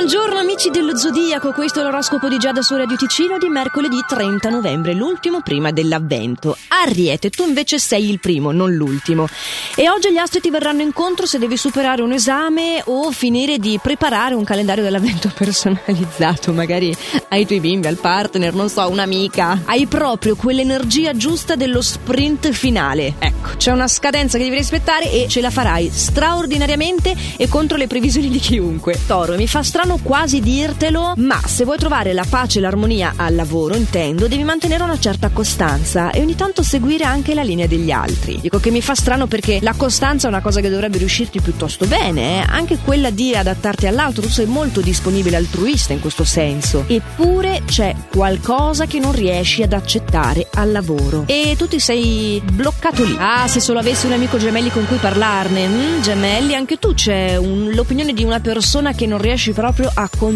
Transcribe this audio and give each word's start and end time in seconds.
Buongiorno 0.00 0.42
amici 0.60 0.78
dello 0.78 0.94
Zodiaco, 0.94 1.52
questo 1.52 1.80
è 1.80 1.82
l'oroscopo 1.82 2.28
di 2.28 2.36
Giada 2.36 2.60
su 2.60 2.76
Radio 2.76 2.94
Ticino 2.94 3.38
di 3.38 3.48
mercoledì 3.48 3.96
30 4.06 4.50
novembre, 4.50 4.92
l'ultimo 4.92 5.40
prima 5.40 5.70
dell'avvento. 5.70 6.54
Ariete, 6.68 7.30
tu 7.30 7.46
invece 7.46 7.78
sei 7.78 8.10
il 8.10 8.20
primo, 8.20 8.52
non 8.52 8.74
l'ultimo. 8.74 9.26
E 9.74 9.88
oggi 9.88 10.12
gli 10.12 10.18
astri 10.18 10.40
ti 10.40 10.50
verranno 10.50 10.82
incontro 10.82 11.24
se 11.24 11.38
devi 11.38 11.56
superare 11.56 12.02
un 12.02 12.12
esame 12.12 12.82
o 12.84 13.10
finire 13.10 13.56
di 13.58 13.78
preparare 13.82 14.34
un 14.34 14.44
calendario 14.44 14.82
dell'avvento 14.82 15.32
personalizzato, 15.34 16.52
magari 16.52 16.94
ai 17.28 17.46
tuoi 17.46 17.60
bimbi, 17.60 17.86
al 17.86 17.96
partner, 17.96 18.52
non 18.52 18.68
so, 18.68 18.86
un'amica. 18.86 19.62
Hai 19.64 19.86
proprio 19.86 20.36
quell'energia 20.36 21.16
giusta 21.16 21.56
dello 21.56 21.80
sprint 21.80 22.50
finale. 22.50 23.14
Ecco, 23.18 23.56
c'è 23.56 23.72
una 23.72 23.88
scadenza 23.88 24.36
che 24.36 24.44
devi 24.44 24.56
rispettare 24.56 25.10
e 25.10 25.26
ce 25.26 25.40
la 25.40 25.50
farai 25.50 25.88
straordinariamente 25.90 27.16
e 27.38 27.48
contro 27.48 27.78
le 27.78 27.86
previsioni 27.86 28.28
di 28.28 28.38
chiunque. 28.38 28.98
Toro, 29.06 29.36
mi 29.36 29.46
fa 29.46 29.62
strano 29.62 29.98
quasi 30.02 30.40
dirtelo, 30.50 31.12
ma 31.16 31.40
se 31.46 31.64
vuoi 31.64 31.78
trovare 31.78 32.12
la 32.12 32.26
pace 32.28 32.58
e 32.58 32.62
l'armonia 32.62 33.12
al 33.16 33.36
lavoro, 33.36 33.76
intendo, 33.76 34.26
devi 34.26 34.42
mantenere 34.42 34.82
una 34.82 34.98
certa 34.98 35.28
costanza 35.28 36.10
e 36.10 36.20
ogni 36.20 36.34
tanto 36.34 36.64
seguire 36.64 37.04
anche 37.04 37.34
la 37.34 37.42
linea 37.42 37.68
degli 37.68 37.92
altri. 37.92 38.40
Dico 38.40 38.58
che 38.58 38.72
mi 38.72 38.82
fa 38.82 38.96
strano 38.96 39.28
perché 39.28 39.60
la 39.62 39.74
costanza 39.76 40.26
è 40.26 40.30
una 40.30 40.40
cosa 40.40 40.60
che 40.60 40.68
dovrebbe 40.68 40.98
riuscirti 40.98 41.40
piuttosto 41.40 41.86
bene, 41.86 42.38
eh? 42.38 42.46
anche 42.48 42.78
quella 42.84 43.10
di 43.10 43.34
adattarti 43.34 43.86
all'altro, 43.86 44.22
tu 44.22 44.28
sei 44.28 44.46
molto 44.46 44.80
disponibile 44.80 45.36
altruista 45.36 45.92
in 45.92 46.00
questo 46.00 46.24
senso. 46.24 46.84
Eppure 46.88 47.62
c'è 47.64 47.94
qualcosa 48.10 48.86
che 48.86 48.98
non 48.98 49.12
riesci 49.12 49.62
ad 49.62 49.72
accettare 49.72 50.48
al 50.54 50.72
lavoro 50.72 51.24
e 51.26 51.54
tu 51.56 51.68
ti 51.68 51.78
sei 51.78 52.42
bloccato 52.44 53.04
lì. 53.04 53.16
Ah, 53.18 53.46
se 53.46 53.60
solo 53.60 53.78
avessi 53.78 54.06
un 54.06 54.12
amico 54.12 54.36
gemelli 54.36 54.70
con 54.70 54.84
cui 54.86 54.96
parlarne. 54.96 55.68
Mm, 55.68 56.00
gemelli, 56.00 56.54
anche 56.56 56.78
tu 56.78 56.92
c'è 56.92 57.36
un, 57.36 57.70
l'opinione 57.72 58.12
di 58.12 58.24
una 58.24 58.40
persona 58.40 58.92
che 58.92 59.06
non 59.06 59.20
riesci 59.20 59.52
proprio 59.52 59.88
a 59.92 60.08
condividere. 60.08 60.29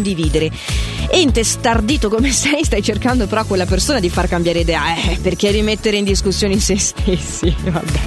E 1.09 1.19
intestardito 1.19 2.09
come 2.09 2.31
sei, 2.31 2.63
stai 2.63 2.81
cercando 2.81 3.27
però 3.27 3.45
quella 3.45 3.65
persona 3.65 3.99
di 3.99 4.09
far 4.09 4.27
cambiare 4.27 4.59
idea. 4.59 4.95
Eh, 4.95 5.17
perché 5.21 5.51
rimettere 5.51 5.97
in 5.97 6.03
discussione 6.03 6.59
se 6.59 6.77
stessi? 6.77 7.53
Vabbè. 7.63 7.99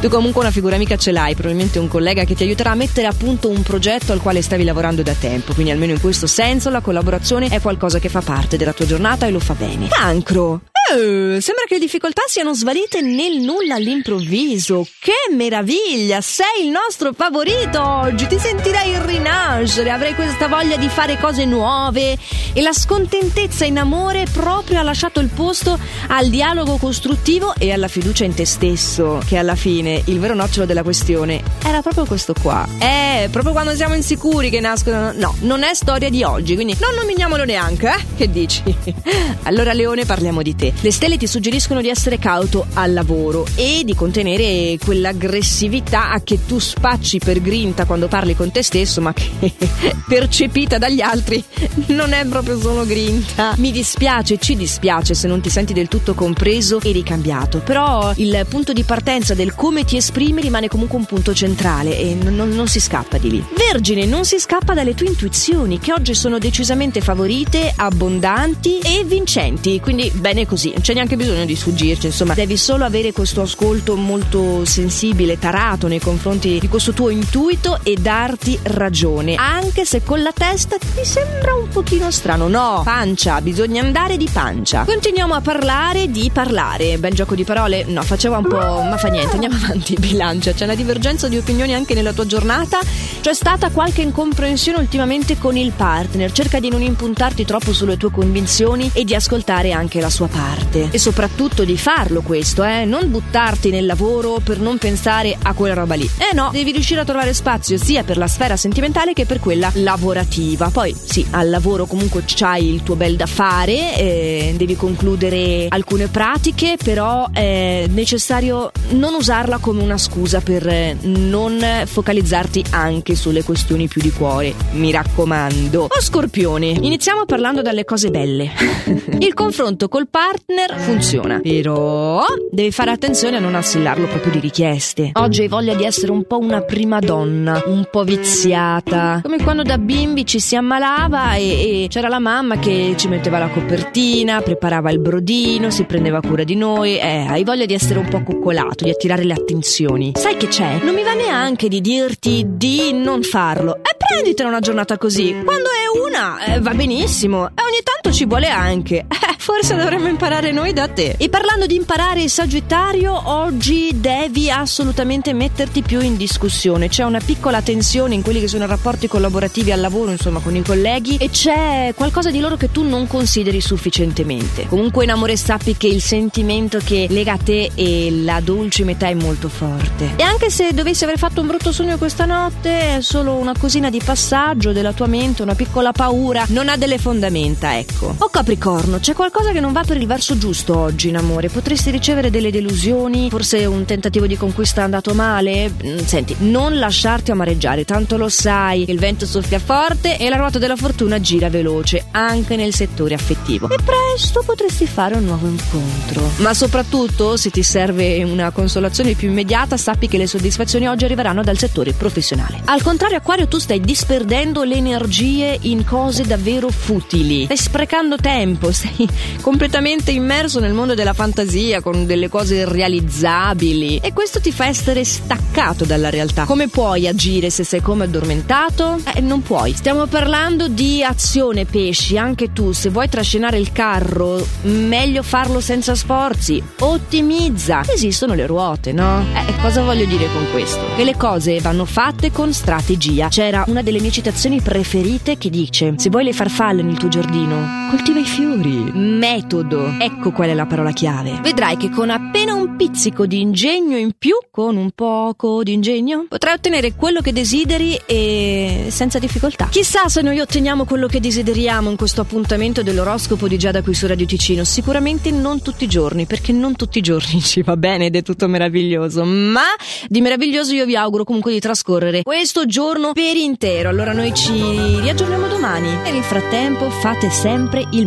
Tu 0.00 0.08
comunque 0.08 0.40
una 0.40 0.50
figura 0.50 0.76
amica 0.76 0.96
ce 0.96 1.12
l'hai, 1.12 1.34
probabilmente 1.34 1.78
un 1.78 1.88
collega 1.88 2.24
che 2.24 2.34
ti 2.34 2.44
aiuterà 2.44 2.70
a 2.70 2.74
mettere 2.74 3.06
a 3.06 3.12
punto 3.12 3.48
un 3.48 3.62
progetto 3.62 4.12
al 4.12 4.20
quale 4.20 4.42
stavi 4.42 4.64
lavorando 4.64 5.02
da 5.02 5.14
tempo. 5.14 5.52
Quindi 5.52 5.72
almeno 5.72 5.92
in 5.92 6.00
questo 6.00 6.26
senso 6.26 6.70
la 6.70 6.80
collaborazione 6.80 7.48
è 7.48 7.60
qualcosa 7.60 7.98
che 7.98 8.08
fa 8.08 8.20
parte 8.20 8.56
della 8.56 8.72
tua 8.72 8.86
giornata 8.86 9.26
e 9.26 9.30
lo 9.30 9.40
fa 9.40 9.54
bene. 9.54 9.88
Cancro! 9.88 10.60
Eh, 10.90 11.42
sembra 11.42 11.64
che 11.66 11.74
le 11.74 11.80
difficoltà 11.80 12.22
siano 12.26 12.54
svanite 12.54 13.02
nel 13.02 13.40
nulla 13.40 13.74
all'improvviso. 13.74 14.86
Che 14.98 15.34
meraviglia! 15.34 16.22
Sei 16.22 16.64
il 16.64 16.70
nostro 16.70 17.12
favorito 17.12 17.82
oggi! 17.82 18.26
Ti 18.26 18.38
sentirei 18.38 18.98
rinascere, 19.04 19.90
avrei 19.90 20.14
questa 20.14 20.48
voglia 20.48 20.78
di 20.78 20.88
fare 20.88 21.18
cose 21.18 21.44
nuove 21.44 22.16
e 22.54 22.62
la 22.62 22.72
scontentezza 22.72 23.66
in 23.66 23.78
amore 23.78 24.24
proprio 24.32 24.78
ha 24.78 24.82
lasciato 24.82 25.20
il 25.20 25.28
posto 25.28 25.78
al 26.06 26.28
dialogo 26.28 26.78
costruttivo 26.78 27.54
e 27.58 27.70
alla 27.70 27.88
fiducia 27.88 28.24
in 28.24 28.32
te 28.32 28.46
stesso, 28.46 29.20
che 29.26 29.36
alla 29.36 29.56
fine 29.56 30.02
il 30.06 30.18
vero 30.18 30.34
nocciolo 30.34 30.64
della 30.64 30.82
questione 30.82 31.42
era 31.66 31.82
proprio 31.82 32.06
questo 32.06 32.32
qua. 32.40 32.66
Eh, 32.78 33.28
proprio 33.30 33.52
quando 33.52 33.74
siamo 33.74 33.94
insicuri 33.94 34.48
che 34.48 34.60
nascono... 34.60 35.12
No, 35.12 35.36
non 35.40 35.64
è 35.64 35.74
storia 35.74 36.08
di 36.08 36.22
oggi, 36.22 36.54
quindi 36.54 36.74
non 36.80 36.94
nominiamolo 36.94 37.44
neanche, 37.44 37.88
eh? 37.88 38.16
Che 38.16 38.30
dici? 38.30 38.62
allora 39.44 39.74
Leone 39.74 40.06
parliamo 40.06 40.40
di 40.40 40.56
te. 40.56 40.72
Le 40.80 40.92
stelle 40.92 41.16
ti 41.16 41.26
suggeriscono 41.26 41.80
di 41.80 41.88
essere 41.88 42.20
cauto 42.20 42.64
al 42.74 42.92
lavoro 42.92 43.44
e 43.56 43.82
di 43.84 43.96
contenere 43.96 44.78
quell'aggressività 44.78 46.20
che 46.22 46.46
tu 46.46 46.60
spacci 46.60 47.18
per 47.18 47.40
grinta 47.40 47.84
quando 47.84 48.06
parli 48.06 48.36
con 48.36 48.52
te 48.52 48.62
stesso, 48.62 49.00
ma 49.00 49.12
che 49.12 49.28
percepita 50.06 50.78
dagli 50.78 51.00
altri 51.00 51.42
non 51.86 52.12
è 52.12 52.24
proprio 52.26 52.60
solo 52.60 52.86
grinta. 52.86 53.54
Mi 53.56 53.72
dispiace, 53.72 54.38
ci 54.38 54.54
dispiace 54.54 55.14
se 55.14 55.26
non 55.26 55.40
ti 55.40 55.50
senti 55.50 55.72
del 55.72 55.88
tutto 55.88 56.14
compreso 56.14 56.80
e 56.80 56.92
ricambiato, 56.92 57.58
però 57.58 58.12
il 58.14 58.46
punto 58.48 58.72
di 58.72 58.84
partenza 58.84 59.34
del 59.34 59.56
come 59.56 59.82
ti 59.82 59.96
esprimi 59.96 60.40
rimane 60.40 60.68
comunque 60.68 60.96
un 60.96 61.06
punto 61.06 61.34
centrale 61.34 61.98
e 61.98 62.14
non, 62.14 62.36
non, 62.36 62.50
non 62.50 62.68
si 62.68 62.78
scappa 62.78 63.18
di 63.18 63.30
lì. 63.30 63.44
Vergine, 63.52 64.06
non 64.06 64.24
si 64.24 64.38
scappa 64.38 64.74
dalle 64.74 64.94
tue 64.94 65.08
intuizioni 65.08 65.80
che 65.80 65.92
oggi 65.92 66.14
sono 66.14 66.38
decisamente 66.38 67.00
favorite, 67.00 67.72
abbondanti 67.74 68.78
e 68.78 69.02
vincenti, 69.04 69.80
quindi 69.80 70.08
bene 70.14 70.46
così 70.46 70.66
così, 70.68 70.72
non 70.72 70.80
c'è 70.80 70.94
neanche 70.94 71.16
bisogno 71.16 71.44
di 71.44 71.56
sfuggirci, 71.56 72.06
insomma, 72.06 72.34
devi 72.34 72.56
solo 72.56 72.84
avere 72.84 73.12
questo 73.12 73.42
ascolto 73.42 73.96
molto 73.96 74.64
sensibile, 74.64 75.38
tarato 75.38 75.88
nei 75.88 76.00
confronti 76.00 76.58
di 76.58 76.68
questo 76.68 76.92
tuo 76.92 77.10
intuito 77.10 77.80
e 77.82 77.94
darti 77.94 78.58
ragione, 78.62 79.34
anche 79.36 79.84
se 79.84 80.02
con 80.02 80.22
la 80.22 80.32
testa 80.32 80.76
ti 80.78 81.04
sembra 81.04 81.54
un 81.54 81.68
pochino 81.68 82.10
strano. 82.10 82.48
No, 82.48 82.82
pancia, 82.84 83.40
bisogna 83.40 83.82
andare 83.82 84.16
di 84.16 84.28
pancia. 84.30 84.84
Continuiamo 84.84 85.34
a 85.34 85.40
parlare 85.40 86.10
di 86.10 86.30
parlare. 86.32 86.98
Bel 86.98 87.14
gioco 87.14 87.34
di 87.34 87.44
parole? 87.44 87.84
No, 87.84 88.02
faceva 88.02 88.38
un 88.38 88.44
po', 88.44 88.56
ma 88.56 88.96
fa 88.96 89.08
niente, 89.08 89.34
andiamo 89.34 89.56
avanti, 89.56 89.94
bilancia. 89.98 90.52
C'è 90.52 90.64
una 90.64 90.74
divergenza 90.74 91.28
di 91.28 91.36
opinioni 91.36 91.74
anche 91.74 91.94
nella 91.94 92.12
tua 92.12 92.26
giornata? 92.26 92.78
C'è 93.20 93.34
stata 93.34 93.70
qualche 93.70 94.02
incomprensione 94.02 94.78
ultimamente 94.78 95.38
con 95.38 95.56
il 95.56 95.72
partner? 95.72 96.32
Cerca 96.32 96.60
di 96.60 96.68
non 96.68 96.82
impuntarti 96.82 97.44
troppo 97.44 97.72
sulle 97.72 97.96
tue 97.96 98.10
convinzioni 98.10 98.90
e 98.92 99.04
di 99.04 99.14
ascoltare 99.14 99.72
anche 99.72 100.00
la 100.00 100.10
sua 100.10 100.26
parte 100.26 100.57
parte 100.58 100.88
e 100.90 100.98
soprattutto 100.98 101.64
di 101.64 101.76
farlo 101.76 102.20
questo, 102.22 102.64
eh? 102.64 102.84
Non 102.84 103.10
buttarti 103.10 103.70
nel 103.70 103.86
lavoro 103.86 104.40
per 104.42 104.58
non 104.58 104.78
pensare 104.78 105.36
a 105.40 105.52
quella 105.54 105.74
roba 105.74 105.94
lì. 105.94 106.08
Eh 106.18 106.34
no, 106.34 106.50
devi 106.52 106.72
riuscire 106.72 107.00
a 107.00 107.04
trovare 107.04 107.32
spazio 107.32 107.78
sia 107.78 108.02
per 108.02 108.16
la 108.16 108.26
sfera 108.26 108.56
sentimentale 108.56 109.12
che 109.12 109.24
per 109.24 109.40
quella 109.40 109.70
lavorativa. 109.74 110.68
Poi 110.70 110.94
sì, 110.94 111.26
al 111.30 111.48
lavoro 111.48 111.86
comunque 111.86 112.22
c'hai 112.26 112.72
il 112.72 112.82
tuo 112.82 112.96
bel 112.96 113.16
da 113.16 113.26
fare, 113.26 113.96
eh, 113.96 114.54
devi 114.56 114.76
concludere 114.76 115.66
alcune 115.68 116.08
pratiche, 116.08 116.76
però 116.82 117.28
è 117.30 117.86
necessario 117.88 118.72
non 118.90 119.14
usarla 119.14 119.58
come 119.58 119.82
una 119.82 119.98
scusa 119.98 120.40
per 120.40 120.96
non 121.02 121.64
focalizzarti 121.84 122.64
anche 122.70 123.14
sulle 123.14 123.44
questioni 123.44 123.86
più 123.86 124.00
di 124.00 124.10
cuore. 124.10 124.54
Mi 124.72 124.90
raccomando. 124.90 125.84
Oh 125.84 126.00
Scorpione, 126.00 126.66
iniziamo 126.66 127.24
parlando 127.24 127.62
dalle 127.62 127.84
cose 127.84 128.10
belle. 128.10 128.50
il 129.18 129.34
confronto 129.34 129.88
col 129.88 130.08
partner 130.08 130.37
partner 130.38 130.78
funziona. 130.78 131.40
Però 131.40 132.22
devi 132.50 132.70
fare 132.70 132.90
attenzione 132.90 133.36
a 133.36 133.40
non 133.40 133.54
assillarlo 133.54 134.06
proprio 134.06 134.32
di 134.32 134.40
richieste. 134.40 135.10
Oggi 135.14 135.42
hai 135.42 135.48
voglia 135.48 135.74
di 135.74 135.84
essere 135.84 136.12
un 136.12 136.24
po' 136.24 136.38
una 136.38 136.62
prima 136.62 136.98
donna, 136.98 137.62
un 137.66 137.88
po' 137.90 138.04
viziata. 138.04 139.20
Come 139.22 139.42
quando 139.42 139.62
da 139.62 139.78
bimbi 139.78 140.24
ci 140.24 140.40
si 140.40 140.56
ammalava 140.56 141.34
e, 141.34 141.84
e 141.84 141.88
c'era 141.88 142.08
la 142.08 142.18
mamma 142.18 142.58
che 142.58 142.94
ci 142.96 143.08
metteva 143.08 143.38
la 143.38 143.48
copertina, 143.48 144.40
preparava 144.40 144.90
il 144.90 144.98
brodino, 144.98 145.70
si 145.70 145.84
prendeva 145.84 146.20
cura 146.20 146.44
di 146.44 146.54
noi. 146.54 146.98
Eh, 146.98 147.26
hai 147.28 147.44
voglia 147.44 147.66
di 147.66 147.74
essere 147.74 147.98
un 147.98 148.08
po' 148.08 148.22
coccolato, 148.22 148.84
di 148.84 148.90
attirare 148.90 149.24
le 149.24 149.34
attenzioni. 149.34 150.12
Sai 150.14 150.36
che 150.36 150.48
c'è? 150.48 150.80
Non 150.82 150.94
mi 150.94 151.02
va 151.02 151.14
neanche 151.14 151.68
di 151.68 151.80
dirti 151.80 152.44
di 152.46 152.92
non 152.92 153.22
farlo. 153.22 153.76
E 153.76 153.96
prenditela 153.96 154.48
una 154.48 154.60
giornata 154.60 154.96
così. 154.96 155.34
Quando 155.44 155.68
è 155.68 156.06
una, 156.06 156.44
eh, 156.44 156.60
va 156.60 156.74
benissimo. 156.74 157.48
E 157.48 157.62
ogni 157.62 157.80
tanto 157.82 158.12
ci 158.12 158.24
vuole 158.24 158.48
anche. 158.48 159.06
Eh, 159.28 159.36
forse 159.48 159.76
dovremmo 159.76 160.08
imparare 160.08 160.52
noi 160.52 160.74
da 160.74 160.88
te. 160.88 161.14
E 161.16 161.30
parlando 161.30 161.64
di 161.64 161.74
imparare 161.74 162.20
il 162.20 162.28
Sagittario, 162.28 163.18
oggi 163.30 163.98
devi 163.98 164.50
assolutamente 164.50 165.32
metterti 165.32 165.80
più 165.80 166.02
in 166.02 166.18
discussione. 166.18 166.90
C'è 166.90 167.02
una 167.02 167.18
piccola 167.18 167.62
tensione 167.62 168.12
in 168.12 168.20
quelli 168.20 168.40
che 168.40 168.46
sono 168.46 168.64
i 168.64 168.66
rapporti 168.66 169.08
collaborativi 169.08 169.72
al 169.72 169.80
lavoro, 169.80 170.10
insomma, 170.10 170.40
con 170.40 170.54
i 170.54 170.62
colleghi, 170.62 171.16
e 171.16 171.30
c'è 171.30 171.94
qualcosa 171.94 172.30
di 172.30 172.40
loro 172.40 172.58
che 172.58 172.70
tu 172.70 172.86
non 172.86 173.06
consideri 173.06 173.62
sufficientemente. 173.62 174.66
Comunque, 174.66 175.04
in 175.04 175.12
amore, 175.12 175.34
sappi 175.38 175.78
che 175.78 175.86
il 175.86 176.02
sentimento 176.02 176.78
che 176.84 177.06
lega 177.08 177.32
a 177.32 177.38
te 177.38 177.70
e 177.74 178.10
la 178.22 178.40
dolce 178.40 178.84
metà 178.84 179.06
è 179.06 179.14
molto 179.14 179.48
forte. 179.48 180.12
E 180.16 180.22
anche 180.24 180.50
se 180.50 180.74
dovessi 180.74 181.04
aver 181.04 181.16
fatto 181.16 181.40
un 181.40 181.46
brutto 181.46 181.72
sogno 181.72 181.96
questa 181.96 182.26
notte, 182.26 182.96
è 182.96 183.00
solo 183.00 183.32
una 183.32 183.54
cosina 183.58 183.88
di 183.88 184.02
passaggio 184.04 184.72
della 184.72 184.92
tua 184.92 185.06
mente, 185.06 185.40
una 185.40 185.54
piccola 185.54 185.92
paura, 185.92 186.44
non 186.48 186.68
ha 186.68 186.76
delle 186.76 186.98
fondamenta, 186.98 187.78
ecco. 187.78 188.14
O 188.18 188.28
Capricorno, 188.28 188.98
c'è 188.98 189.14
qualcosa 189.14 189.36
che 189.52 189.60
non 189.60 189.72
va 189.72 189.82
per 189.82 189.96
il 189.96 190.06
verso 190.06 190.36
giusto 190.38 190.76
oggi 190.76 191.08
in 191.08 191.16
amore? 191.16 191.48
Potresti 191.48 191.90
ricevere 191.90 192.30
delle 192.30 192.50
delusioni? 192.50 193.30
Forse 193.30 193.64
un 193.64 193.84
tentativo 193.84 194.26
di 194.26 194.36
conquista 194.36 194.80
è 194.80 194.84
andato 194.84 195.14
male? 195.14 195.70
Mm, 195.70 195.98
senti, 195.98 196.36
non 196.40 196.78
lasciarti 196.78 197.30
amareggiare, 197.30 197.84
tanto 197.84 198.16
lo 198.16 198.28
sai, 198.28 198.88
il 198.88 198.98
vento 198.98 199.26
soffia 199.26 199.58
forte 199.58 200.18
e 200.18 200.28
la 200.28 200.36
ruota 200.36 200.58
della 200.58 200.76
fortuna 200.76 201.20
gira 201.20 201.48
veloce, 201.48 202.06
anche 202.10 202.56
nel 202.56 202.74
settore 202.74 203.14
affettivo. 203.14 203.68
E 203.68 203.76
presto 203.82 204.42
potresti 204.44 204.86
fare 204.86 205.16
un 205.16 205.24
nuovo 205.24 205.46
incontro. 205.46 206.30
Ma 206.36 206.54
soprattutto, 206.54 207.36
se 207.36 207.50
ti 207.50 207.62
serve 207.62 208.22
una 208.24 208.50
consolazione 208.50 209.14
più 209.14 209.28
immediata, 209.28 209.76
sappi 209.76 210.08
che 210.08 210.18
le 210.18 210.26
soddisfazioni 210.26 210.88
oggi 210.88 211.04
arriveranno 211.04 211.42
dal 211.42 211.58
settore 211.58 211.92
professionale. 211.92 212.60
Al 212.64 212.82
contrario, 212.82 213.16
Aquario, 213.16 213.48
tu 213.48 213.58
stai 213.58 213.80
disperdendo 213.80 214.62
le 214.62 214.74
energie 214.76 215.58
in 215.62 215.84
cose 215.84 216.24
davvero 216.24 216.70
futili. 216.70 217.44
Stai 217.44 217.56
sprecando 217.56 218.16
tempo, 218.16 218.70
stai 218.72 219.08
completamente 219.40 220.10
immerso 220.10 220.60
nel 220.60 220.72
mondo 220.72 220.94
della 220.94 221.12
fantasia, 221.12 221.80
con 221.80 222.06
delle 222.06 222.28
cose 222.28 222.64
realizzabili 222.64 223.98
e 224.02 224.12
questo 224.12 224.40
ti 224.40 224.52
fa 224.52 224.66
essere 224.66 225.04
staccato 225.04 225.84
dalla 225.84 226.10
realtà. 226.10 226.44
Come 226.44 226.68
puoi 226.68 227.06
agire 227.06 227.50
se 227.50 227.64
sei 227.64 227.80
come 227.80 228.04
addormentato? 228.04 229.00
Eh, 229.14 229.20
non 229.20 229.42
puoi. 229.42 229.72
Stiamo 229.72 230.06
parlando 230.06 230.68
di 230.68 231.02
azione 231.02 231.64
pesci, 231.64 232.16
anche 232.18 232.52
tu 232.52 232.72
se 232.72 232.90
vuoi 232.90 233.08
trascinare 233.08 233.58
il 233.58 233.72
carro, 233.72 234.46
meglio 234.62 235.22
farlo 235.22 235.60
senza 235.60 235.94
sforzi. 235.94 236.62
Ottimizza. 236.80 237.82
Esistono 237.86 238.34
le 238.34 238.46
ruote, 238.46 238.92
no? 238.92 239.24
Eh, 239.34 239.60
cosa 239.60 239.82
voglio 239.82 240.04
dire 240.04 240.26
con 240.32 240.46
questo? 240.52 240.80
Che 240.96 241.04
le 241.04 241.16
cose 241.16 241.60
vanno 241.60 241.84
fatte 241.84 242.30
con 242.30 242.52
strategia. 242.52 243.28
C'era 243.28 243.64
una 243.66 243.82
delle 243.82 244.00
mie 244.00 244.10
citazioni 244.10 244.60
preferite 244.60 245.38
che 245.38 245.50
dice: 245.50 245.94
Se 245.96 246.10
vuoi 246.10 246.24
le 246.24 246.32
farfalle 246.32 246.82
nel 246.82 246.96
tuo 246.96 247.08
giardino, 247.08 247.88
coltiva 247.90 248.18
i 248.18 248.24
fiori. 248.24 248.90
Metodo. 249.08 249.94
Ecco 249.98 250.30
qual 250.30 250.50
è 250.50 250.54
la 250.54 250.66
parola 250.66 250.92
chiave. 250.92 251.40
Vedrai 251.42 251.76
che 251.76 251.88
con 251.88 252.10
appena 252.10 252.52
un 252.54 252.76
pizzico 252.76 253.26
di 253.26 253.40
ingegno 253.40 253.96
in 253.96 254.12
più, 254.16 254.36
con 254.50 254.76
un 254.76 254.90
poco 254.94 255.62
di 255.62 255.72
ingegno, 255.72 256.26
potrai 256.28 256.54
ottenere 256.54 256.94
quello 256.94 257.20
che 257.20 257.32
desideri 257.32 257.98
e 258.06 258.88
senza 258.90 259.18
difficoltà. 259.18 259.68
Chissà 259.70 260.08
se 260.08 260.20
noi 260.20 260.38
otteniamo 260.40 260.84
quello 260.84 261.06
che 261.06 261.20
desideriamo 261.20 261.90
in 261.90 261.96
questo 261.96 262.20
appuntamento 262.20 262.82
dell'oroscopo 262.82 263.48
di 263.48 263.56
Giada 263.56 263.82
qui 263.82 263.94
su 263.94 264.06
Radio 264.06 264.26
Ticino. 264.26 264.64
Sicuramente 264.64 265.30
non 265.30 265.62
tutti 265.62 265.84
i 265.84 265.88
giorni, 265.88 266.26
perché 266.26 266.52
non 266.52 266.76
tutti 266.76 266.98
i 266.98 267.02
giorni 267.02 267.40
ci 267.42 267.62
va 267.62 267.76
bene 267.76 268.06
ed 268.06 268.16
è 268.16 268.22
tutto 268.22 268.46
meraviglioso. 268.46 269.24
Ma 269.24 269.66
di 270.06 270.20
meraviglioso 270.20 270.74
io 270.74 270.84
vi 270.84 270.96
auguro 270.96 271.24
comunque 271.24 271.52
di 271.52 271.60
trascorrere 271.60 272.22
questo 272.22 272.66
giorno 272.66 273.12
per 273.12 273.36
intero. 273.36 273.88
Allora 273.88 274.12
noi 274.12 274.34
ci 274.34 274.52
riaggiorniamo 275.00 275.48
domani. 275.48 275.88
E 276.04 276.12
nel 276.12 276.22
frattempo 276.22 276.90
fate 276.90 277.30
sempre 277.30 277.80
il 277.80 278.06